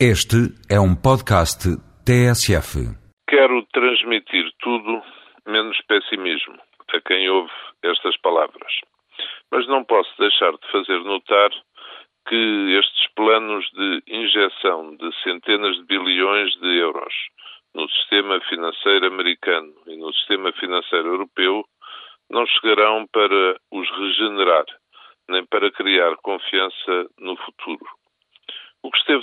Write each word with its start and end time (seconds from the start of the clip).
Este 0.00 0.50
é 0.68 0.80
um 0.80 0.96
podcast 0.96 1.70
TSF. 2.04 2.82
Quero 3.30 3.64
transmitir 3.72 4.50
tudo 4.58 5.00
menos 5.46 5.80
pessimismo 5.86 6.58
a 6.92 7.00
quem 7.00 7.30
ouve 7.30 7.52
estas 7.80 8.16
palavras. 8.16 8.72
Mas 9.52 9.68
não 9.68 9.84
posso 9.84 10.10
deixar 10.18 10.50
de 10.50 10.72
fazer 10.72 10.98
notar 11.04 11.50
que 12.28 12.76
estes 12.76 13.06
planos 13.14 13.64
de 13.70 14.02
injeção 14.08 14.96
de 14.96 15.14
centenas 15.22 15.76
de 15.76 15.84
bilhões 15.84 16.52
de 16.54 16.76
euros 16.76 17.14
no 17.72 17.88
sistema 17.90 18.40
financeiro 18.48 19.06
americano 19.06 19.72
e 19.86 19.96
no 19.96 20.12
sistema 20.12 20.50
financeiro 20.54 21.06
europeu 21.06 21.64
não 22.28 22.44
chegarão 22.46 23.06
para 23.12 23.56
os 23.70 23.88
regenerar, 23.96 24.64
nem 25.28 25.46
para 25.46 25.70
criar 25.70 26.16
confiança 26.16 27.06
no 27.20 27.36
futuro. 27.36 27.86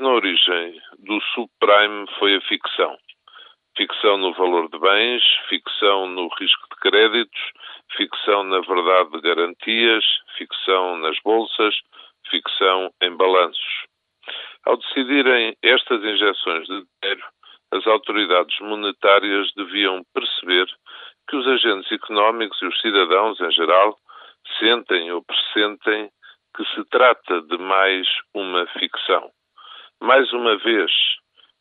Na 0.00 0.08
origem 0.08 0.80
do 1.00 1.20
subprime 1.34 2.06
foi 2.18 2.34
a 2.34 2.40
ficção. 2.40 2.96
Ficção 3.76 4.16
no 4.16 4.32
valor 4.32 4.70
de 4.70 4.78
bens, 4.78 5.22
ficção 5.50 6.06
no 6.06 6.26
risco 6.38 6.66
de 6.70 6.76
créditos, 6.80 7.40
ficção 7.98 8.42
na 8.44 8.60
verdade 8.60 9.10
de 9.10 9.20
garantias, 9.20 10.02
ficção 10.38 10.96
nas 10.96 11.18
bolsas, 11.22 11.74
ficção 12.30 12.90
em 13.02 13.14
balanços. 13.14 13.84
Ao 14.64 14.78
decidirem 14.78 15.54
estas 15.62 16.02
injeções 16.02 16.66
de 16.66 16.82
dinheiro, 17.02 17.24
as 17.70 17.86
autoridades 17.86 18.58
monetárias 18.60 19.52
deviam 19.54 20.02
perceber 20.14 20.66
que 21.28 21.36
os 21.36 21.46
agentes 21.46 21.92
económicos 21.92 22.58
e 22.62 22.66
os 22.68 22.80
cidadãos 22.80 23.38
em 23.38 23.50
geral 23.50 23.98
sentem 24.58 25.12
ou 25.12 25.22
pressentem 25.22 26.08
que 26.56 26.64
se 26.74 26.88
trata 26.88 27.42
de 27.42 27.58
mais 27.58 28.08
uma 28.32 28.66
ficção. 28.78 29.30
Mais 30.02 30.32
uma 30.32 30.56
vez, 30.56 30.90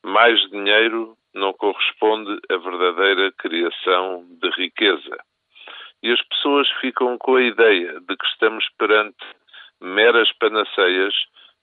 mais 0.01 0.39
dinheiro 0.49 1.17
não 1.35 1.51
corresponde 1.51 2.39
à 2.49 2.55
verdadeira 2.55 3.33
criação 3.33 4.25
de 4.41 4.49
riqueza. 4.51 5.17
E 6.01 6.09
as 6.09 6.21
pessoas 6.23 6.69
ficam 6.79 7.17
com 7.17 7.35
a 7.35 7.41
ideia 7.41 7.99
de 7.99 8.15
que 8.15 8.25
estamos 8.27 8.65
perante 8.77 9.25
meras 9.81 10.31
panaceias, 10.39 11.13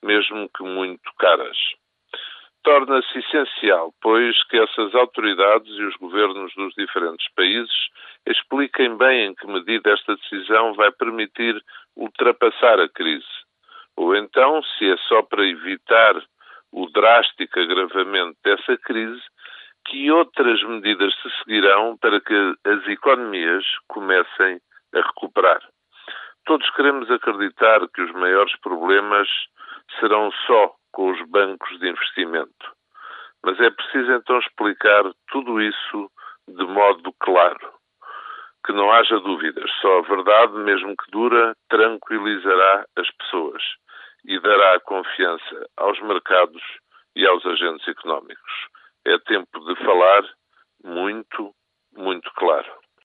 mesmo 0.02 0.50
que 0.50 0.62
muito 0.62 1.10
caras. 1.18 1.56
Torna-se 2.62 3.20
essencial, 3.20 3.94
pois, 4.02 4.44
que 4.48 4.58
essas 4.58 4.94
autoridades 4.94 5.72
e 5.78 5.82
os 5.82 5.96
governos 5.96 6.52
dos 6.56 6.74
diferentes 6.74 7.26
países 7.34 7.88
expliquem 8.26 8.94
bem 8.98 9.28
em 9.28 9.34
que 9.34 9.46
medida 9.46 9.92
esta 9.92 10.14
decisão 10.14 10.74
vai 10.74 10.92
permitir 10.92 11.58
ultrapassar 11.96 12.78
a 12.80 12.88
crise. 12.88 13.24
Ou 13.96 14.14
então, 14.14 14.62
se 14.62 14.90
é 14.90 14.96
só 15.08 15.22
para 15.22 15.46
evitar 15.46 16.22
o 16.76 16.86
drástico 16.90 17.58
agravamento 17.58 18.36
dessa 18.44 18.76
crise, 18.76 19.22
que 19.86 20.10
outras 20.10 20.62
medidas 20.62 21.14
se 21.22 21.30
seguirão 21.38 21.96
para 21.96 22.20
que 22.20 22.34
as 22.66 22.86
economias 22.86 23.64
comecem 23.88 24.60
a 24.94 24.98
recuperar. 25.00 25.60
Todos 26.44 26.68
queremos 26.70 27.10
acreditar 27.10 27.80
que 27.88 28.02
os 28.02 28.12
maiores 28.12 28.54
problemas 28.60 29.26
serão 29.98 30.30
só 30.46 30.74
com 30.92 31.12
os 31.12 31.28
bancos 31.30 31.78
de 31.78 31.88
investimento. 31.88 32.66
Mas 33.42 33.58
é 33.58 33.70
preciso 33.70 34.12
então 34.12 34.38
explicar 34.38 35.04
tudo 35.28 35.60
isso 35.62 36.10
de 36.46 36.64
modo 36.64 37.10
claro. 37.20 37.72
Que 38.66 38.72
não 38.72 38.92
haja 38.92 39.18
dúvidas, 39.20 39.70
só 39.80 40.00
a 40.00 40.02
verdade, 40.02 40.52
mesmo 40.58 40.94
que 40.94 41.10
dura, 41.10 41.56
tranquilizará 41.70 42.84
as 42.96 43.10
pessoas 43.12 43.62
e 44.26 44.40
dará 44.40 44.80
confiança 44.80 45.68
aos 45.76 46.00
mercados 46.00 46.62
e 47.14 47.26
aos 47.26 47.44
agentes 47.46 47.86
económicos. 47.88 48.52
É 49.04 49.18
tempo 49.18 49.60
de 49.60 49.76
falar 49.84 50.24
muito, 50.84 51.54
muito 51.96 52.30
claro. 52.34 52.85